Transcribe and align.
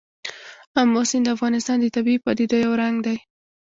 آمو 0.79 1.01
سیند 1.09 1.25
د 1.29 1.33
افغانستان 1.35 1.77
د 1.81 1.85
طبیعي 1.95 2.19
پدیدو 2.25 2.55
یو 2.65 2.73
رنګ 2.81 2.95
دی. 3.05 3.17